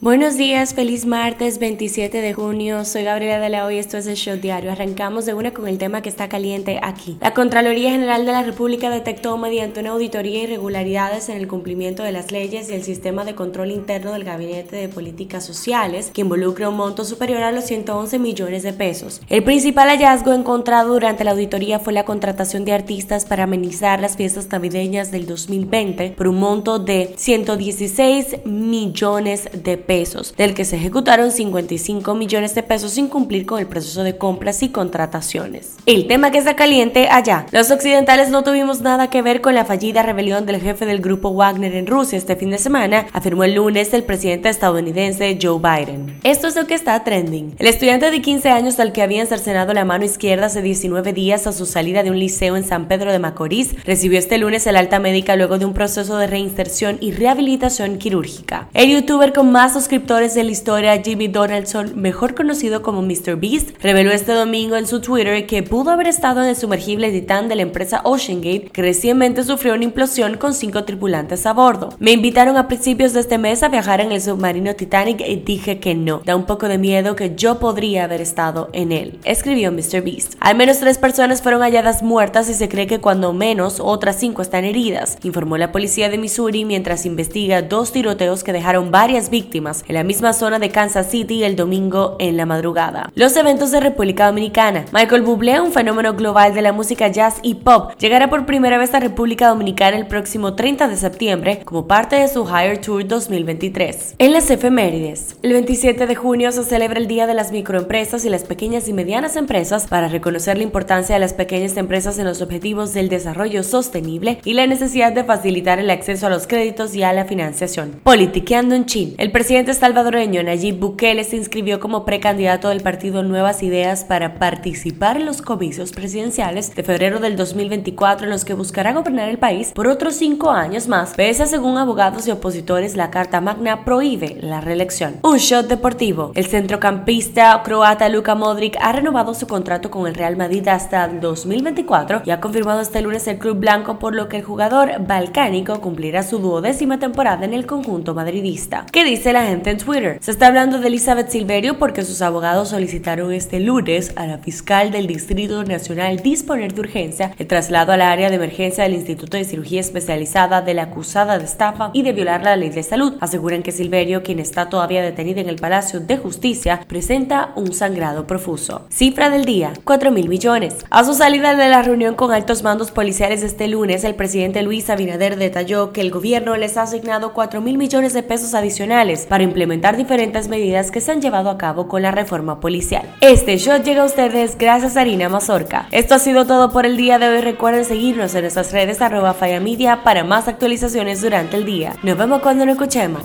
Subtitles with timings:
[0.00, 2.84] Buenos días, feliz martes 27 de junio.
[2.84, 4.70] Soy Gabriela de la Hoy, esto es el Show Diario.
[4.70, 7.18] Arrancamos de una con el tema que está caliente aquí.
[7.20, 12.12] La Contraloría General de la República detectó mediante una auditoría irregularidades en el cumplimiento de
[12.12, 16.68] las leyes y el sistema de control interno del Gabinete de Políticas Sociales, que involucra
[16.68, 19.20] un monto superior a los 111 millones de pesos.
[19.28, 24.16] El principal hallazgo encontrado durante la auditoría fue la contratación de artistas para amenizar las
[24.16, 30.66] fiestas navideñas del 2020 por un monto de 116 millones de pesos pesos, del que
[30.66, 35.76] se ejecutaron 55 millones de pesos sin cumplir con el proceso de compras y contrataciones.
[35.86, 37.46] El tema que está caliente allá.
[37.52, 41.30] Los occidentales no tuvimos nada que ver con la fallida rebelión del jefe del grupo
[41.30, 46.20] Wagner en Rusia este fin de semana, afirmó el lunes el presidente estadounidense Joe Biden.
[46.22, 47.54] Esto es lo que está trending.
[47.58, 51.46] El estudiante de 15 años al que habían cercenado la mano izquierda hace 19 días
[51.46, 54.76] a su salida de un liceo en San Pedro de Macorís recibió este lunes el
[54.76, 58.68] alta médica luego de un proceso de reinserción y rehabilitación quirúrgica.
[58.74, 63.36] El youtuber con más suscriptores de la historia, Jimmy Donaldson, mejor conocido como Mr.
[63.36, 67.48] Beast, reveló este domingo en su Twitter que pudo haber estado en el sumergible Titan
[67.48, 71.90] de la empresa OceanGate, que recientemente sufrió una implosión con cinco tripulantes a bordo.
[72.00, 75.78] Me invitaron a principios de este mes a viajar en el submarino Titanic y dije
[75.78, 76.22] que no.
[76.24, 80.02] Da un poco de miedo que yo podría haber estado en él, escribió Mr.
[80.02, 80.34] Beast.
[80.40, 84.42] Al menos tres personas fueron halladas muertas y se cree que cuando menos otras cinco
[84.42, 89.67] están heridas, informó la policía de Missouri mientras investiga dos tiroteos que dejaron varias víctimas
[89.86, 93.10] en la misma zona de Kansas City el domingo en la madrugada.
[93.14, 94.86] Los eventos de República Dominicana.
[94.92, 98.94] Michael Bublé, un fenómeno global de la música jazz y pop, llegará por primera vez
[98.94, 104.14] a República Dominicana el próximo 30 de septiembre como parte de su Higher Tour 2023.
[104.18, 108.30] En las efemérides, el 27 de junio se celebra el Día de las Microempresas y
[108.30, 112.40] las Pequeñas y Medianas Empresas para reconocer la importancia de las pequeñas empresas en los
[112.40, 117.02] objetivos del desarrollo sostenible y la necesidad de facilitar el acceso a los créditos y
[117.02, 118.00] a la financiación.
[118.02, 119.14] Politiqueando en China.
[119.18, 124.34] El presidente presidente salvadoreño Nayib Bukele se inscribió como precandidato del partido Nuevas Ideas para
[124.34, 129.38] participar en los comicios presidenciales de febrero del 2024 en los que buscará gobernar el
[129.38, 133.84] país por otros cinco años más, pese a según abogados y opositores la Carta Magna
[133.84, 135.16] prohíbe la reelección.
[135.24, 136.30] Un shot deportivo.
[136.36, 141.18] El centrocampista croata Luka Modric ha renovado su contrato con el Real Madrid hasta el
[141.20, 145.80] 2024 y ha confirmado este lunes el club blanco por lo que el jugador balcánico
[145.80, 148.86] cumplirá su duodécima temporada en el conjunto madridista.
[148.92, 150.18] ¿Qué dice la en Twitter.
[150.20, 154.90] Se está hablando de Elizabeth Silverio porque sus abogados solicitaron este lunes a la fiscal
[154.90, 159.44] del Distrito Nacional disponer de urgencia el traslado al área de emergencia del Instituto de
[159.44, 163.14] Cirugía Especializada de la acusada de estafa y de violar la ley de salud.
[163.20, 168.26] Aseguran que Silverio, quien está todavía detenida en el Palacio de Justicia, presenta un sangrado
[168.26, 168.86] profuso.
[168.90, 170.76] Cifra del día, 4 mil millones.
[170.90, 174.90] A su salida de la reunión con altos mandos policiales este lunes, el presidente Luis
[174.90, 179.37] Abinader detalló que el gobierno les ha asignado 4 mil millones de pesos adicionales para
[179.42, 183.02] implementar diferentes medidas que se han llevado a cabo con la reforma policial.
[183.20, 185.88] Este show llega a ustedes gracias a Harina Mazorca.
[185.90, 187.40] Esto ha sido todo por el día de hoy.
[187.40, 191.94] Recuerden seguirnos en nuestras redes arroba Media para más actualizaciones durante el día.
[192.02, 193.22] Nos vemos cuando nos escuchemos.